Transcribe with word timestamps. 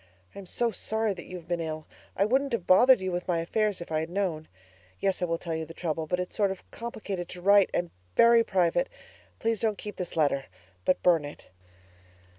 I 0.33 0.39
am 0.39 0.47
so 0.47 0.71
sorry 0.71 1.13
that 1.13 1.27
you 1.27 1.35
have 1.37 1.47
been 1.47 1.59
ill; 1.59 1.85
I 2.17 2.25
wouldn't 2.25 2.53
have 2.53 2.65
bothered 2.65 3.01
you 3.01 3.11
with 3.11 3.27
my 3.27 3.37
affairs 3.37 3.81
if 3.81 3.91
I 3.91 3.99
had 3.99 4.09
known. 4.09 4.47
Yes, 4.99 5.21
I 5.21 5.25
will 5.25 5.37
tell 5.37 5.53
you 5.53 5.63
the 5.63 5.75
trouble, 5.75 6.07
but 6.07 6.19
it's 6.19 6.35
sort 6.35 6.49
of 6.49 6.63
complicated 6.71 7.29
to 7.29 7.41
write, 7.43 7.69
and 7.71 7.91
VERY 8.15 8.43
PRIVATE. 8.43 8.89
Please 9.37 9.59
don't 9.61 9.77
keep 9.77 9.97
this 9.97 10.17
letter, 10.17 10.45
but 10.85 11.03
burn 11.03 11.23
it. 11.23 11.49